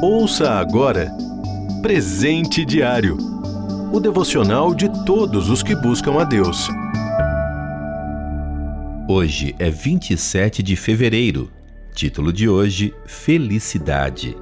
[0.00, 1.10] Ouça agora
[1.82, 3.18] Presente Diário
[3.92, 6.68] o devocional de todos os que buscam a Deus.
[9.08, 11.50] Hoje é 27 de fevereiro.
[11.94, 14.36] Título de hoje: Felicidade.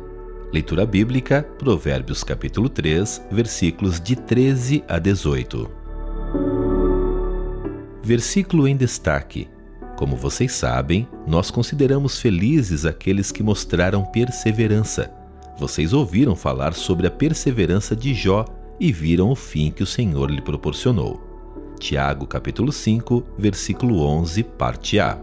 [0.52, 5.70] Leitura bíblica, Provérbios capítulo 3, versículos de 13 a 18.
[8.02, 9.48] Versículo em destaque.
[9.96, 15.10] Como vocês sabem, nós consideramos felizes aqueles que mostraram perseverança.
[15.58, 18.44] Vocês ouviram falar sobre a perseverança de Jó
[18.78, 21.18] e viram o fim que o Senhor lhe proporcionou.
[21.80, 25.18] Tiago capítulo 5, versículo 11, parte A.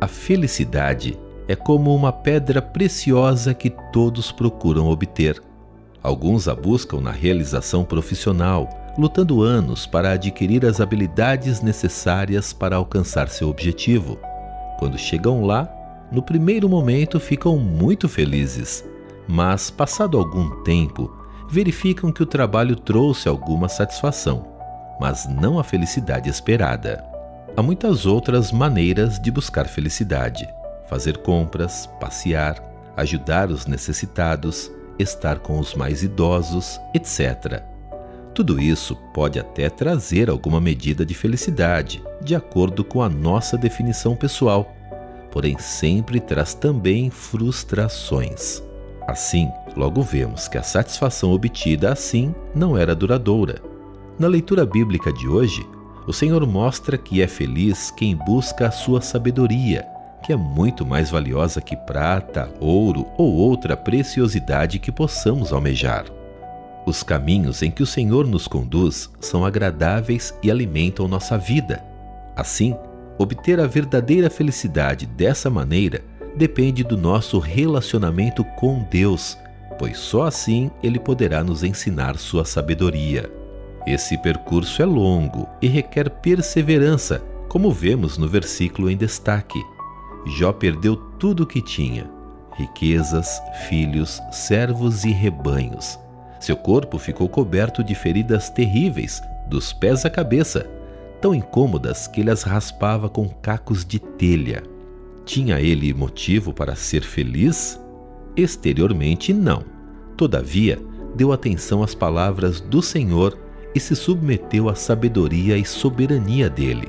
[0.00, 5.42] A felicidade é como uma pedra preciosa que todos procuram obter.
[6.02, 8.66] Alguns a buscam na realização profissional,
[8.98, 14.18] lutando anos para adquirir as habilidades necessárias para alcançar seu objetivo.
[14.78, 15.68] Quando chegam lá,
[16.10, 18.84] no primeiro momento ficam muito felizes,
[19.28, 21.10] mas, passado algum tempo,
[21.48, 24.46] verificam que o trabalho trouxe alguma satisfação,
[25.00, 27.04] mas não a felicidade esperada.
[27.56, 30.48] Há muitas outras maneiras de buscar felicidade:
[30.88, 32.62] fazer compras, passear,
[32.96, 37.69] ajudar os necessitados, estar com os mais idosos, etc.
[38.34, 44.14] Tudo isso pode até trazer alguma medida de felicidade, de acordo com a nossa definição
[44.14, 44.72] pessoal,
[45.32, 48.62] porém sempre traz também frustrações.
[49.06, 53.60] Assim, logo vemos que a satisfação obtida assim não era duradoura.
[54.18, 55.66] Na leitura bíblica de hoje,
[56.06, 59.84] o Senhor mostra que é feliz quem busca a sua sabedoria,
[60.22, 66.04] que é muito mais valiosa que prata, ouro ou outra preciosidade que possamos almejar.
[66.90, 71.80] Os caminhos em que o Senhor nos conduz são agradáveis e alimentam nossa vida.
[72.34, 72.74] Assim,
[73.16, 76.02] obter a verdadeira felicidade dessa maneira
[76.34, 79.38] depende do nosso relacionamento com Deus,
[79.78, 83.30] pois só assim ele poderá nos ensinar sua sabedoria.
[83.86, 89.62] Esse percurso é longo e requer perseverança, como vemos no versículo em destaque.
[90.26, 92.10] Jó perdeu tudo o que tinha:
[92.58, 95.96] riquezas, filhos, servos e rebanhos.
[96.40, 100.66] Seu corpo ficou coberto de feridas terríveis, dos pés à cabeça,
[101.20, 104.62] tão incômodas que ele as raspava com cacos de telha.
[105.26, 107.78] Tinha ele motivo para ser feliz?
[108.34, 109.62] Exteriormente, não.
[110.16, 110.78] Todavia,
[111.14, 113.38] deu atenção às palavras do Senhor
[113.74, 116.88] e se submeteu à sabedoria e soberania dele.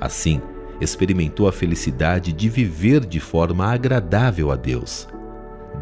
[0.00, 0.40] Assim,
[0.80, 5.06] experimentou a felicidade de viver de forma agradável a Deus.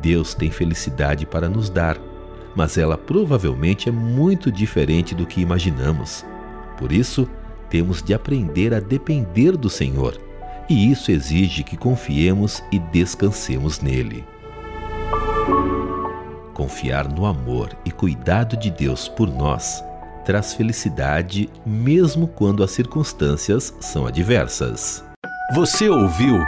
[0.02, 1.98] Deus tem felicidade para nos dar,
[2.54, 6.24] mas ela provavelmente é muito diferente do que imaginamos.
[6.78, 7.28] Por isso,
[7.68, 10.20] temos de aprender a depender do Senhor
[10.68, 14.24] e isso exige que confiemos e descansemos nele.
[16.54, 19.82] Confiar no amor e cuidado de Deus por nós
[20.24, 25.02] traz felicidade mesmo quando as circunstâncias são adversas.
[25.54, 26.38] Você ouviu